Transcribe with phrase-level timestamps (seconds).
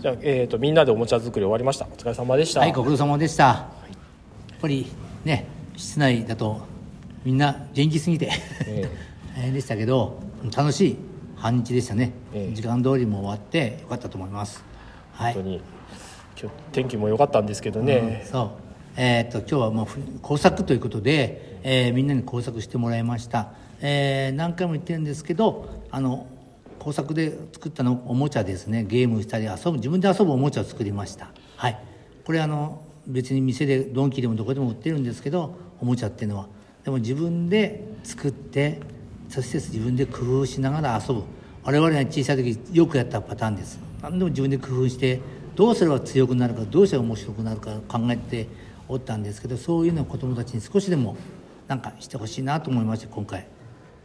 [0.00, 1.86] じゃあ、えーと、みんなでおもちゃ作り終わりました。
[1.86, 2.60] お疲れ様でした。
[2.60, 3.70] はいご苦労様でした、や
[4.56, 4.86] っぱり
[5.24, 5.46] ね
[5.76, 6.62] 室内だと
[7.24, 8.30] みんな元気すぎて、
[8.66, 10.18] えー、大変でしたけど
[10.56, 10.96] 楽しい
[11.36, 14.64] 半日でしたね、えー、時間通りも終わってよかったと思います。
[15.12, 15.34] はい。
[15.34, 15.60] 本当に
[16.40, 18.50] 今日天気も良かったんですけどね、うん、そう。
[18.96, 19.86] えー、っと今日はもう
[20.20, 26.26] 工作ということで、えー、みんなに工作してもらいました、えー、何回も言ってるんですけどあの
[26.80, 28.84] 工作で作ったのおもちゃですね。
[28.84, 31.30] ゲームしたり遊ぶ自分で遊ぶおもちゃを作りました。
[31.56, 31.78] はい。
[32.24, 36.48] これあの別に店でドンキでもどこでも売ってるんですけどおもちゃっていうのは。
[36.82, 38.80] でも自分で作って
[39.28, 41.22] そして自分で工夫しながら遊ぶ。
[41.62, 43.78] 我々が小さい時よくやったパターンです。
[44.02, 45.20] 何でも自分で工夫して
[45.56, 48.48] どうすれば強くなるかどうしたら面白くなるか考えて
[48.88, 51.16] おったんですけどそういうのを子どもたちに少しでも
[51.68, 53.46] なんかしてほしいなと思いまして今回。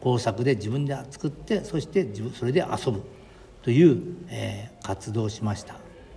[0.00, 3.02] 工作で自分で作ってそして自分それで遊ぶ。
[3.62, 5.74] という、えー、活動をしました、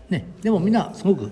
[0.09, 1.31] ね、でもみんなすごく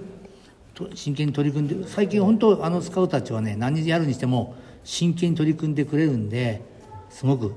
[0.94, 6.61] 真剣に取り組んで最近本当あのスカウトたちはね何やるにしても真剣に取り組んでくれるんで
[7.09, 7.53] すごく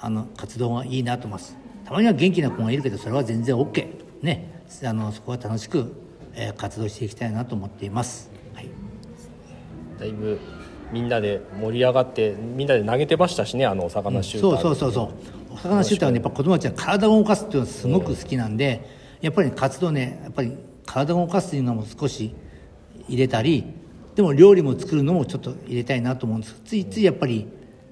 [0.00, 1.56] あの活動がいいなと思います。
[1.84, 3.86] たまには元気な子がいるけどそれは全然 OK
[4.22, 4.64] ね。
[4.84, 5.92] あのそこは楽しく、
[6.34, 8.70] えー、活動していきたいなと思っています、はい、
[10.00, 10.40] だいぶ
[10.92, 15.12] みんなで盛り上がってみんなで投げてましたしねあのお魚シューター、うん、そうそうそうそ
[15.50, 15.54] う。
[15.54, 18.88] お魚シューターはねやっぱ子供たちは体を動かすっていうのはすごく好きなんで、
[19.20, 22.34] やっぱり活動ねやっぱり体を動かすっていうのも少し
[23.08, 23.64] 入れたり
[24.14, 26.60] でも料理も作るのもちょっと入れたいなと思うんです。
[26.64, 27.48] ついついやっぱり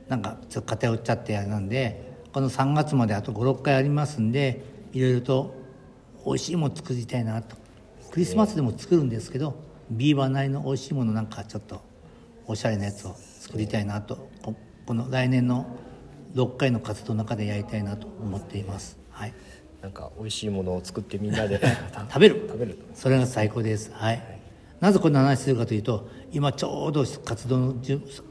[0.08, 4.62] なんかちょっと偏っちゃってあれなんでこの3月まであと56回ありますんで
[4.92, 5.54] いろいろと
[6.26, 7.56] 美味しいもの作りたいなと。
[8.10, 9.54] クリスマスでも作るんですけど
[9.88, 11.80] ビーバーなりの美味しいものなんかちょっと
[12.50, 14.28] おしゃれなやつを作りたいなと
[14.84, 15.66] この来年の
[16.34, 18.98] 6回の活動の中でやりたいなと思っています。
[19.10, 19.34] はい。
[19.80, 21.60] なんか美味しいものを作ってみんなで
[22.10, 22.46] 食べる。
[22.48, 24.40] 食べるそれが最高です、はい、はい、
[24.80, 27.74] なぜこんな話するかというと今ちょうど活動の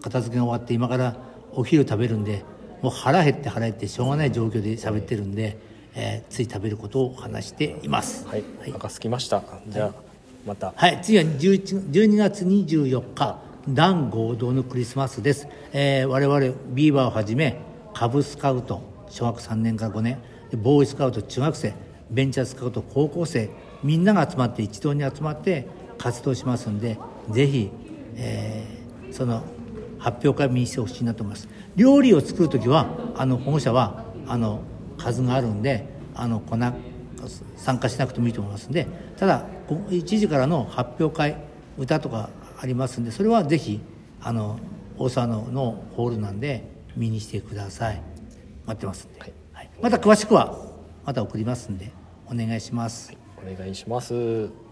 [0.02, 1.16] 片付けが終わって今から
[1.53, 2.44] お昼食べるんで
[2.81, 5.58] もう腹減って腹減ってしょうがない状況で喋ってるんで、
[5.96, 8.28] えー、つい食べることを話しています。
[8.28, 9.44] はい、はい、お腹すきました。
[9.69, 9.96] じゃあ、はい、
[10.46, 10.74] また。
[10.75, 11.00] はい。
[11.02, 17.62] 次は12月24日団合同のクリスマスです、えー、我々ビーバーをはじめ
[17.94, 20.19] カブスカウト小学3年から5年
[20.57, 21.74] ボーイスカウト中学生
[22.09, 23.50] ベンチャースカウト高校生
[23.84, 26.97] みんなが集まって一堂に集まって活動しますんで
[27.29, 27.69] ぜひ、
[28.16, 29.44] えー、その
[30.00, 31.50] 発表会見にしてほしいなと思います。
[31.75, 34.62] 料理を作る時はあの保護者はあの
[34.97, 35.85] 数があるんで
[36.16, 36.58] あの粉
[37.58, 38.88] 参加しなくてもいいと思いますんで
[39.18, 41.38] ただ1時からの発表会
[41.78, 42.29] 歌とか
[42.62, 43.80] ありますんでそれはぜひ
[44.22, 44.59] あの
[44.97, 48.02] 大沢ののホールなんで見にしてください。
[48.70, 50.56] 待ってますんで、はい、はい、また詳しくは
[51.03, 51.92] また送りますんで
[52.28, 54.69] お願いします、はい、お願いします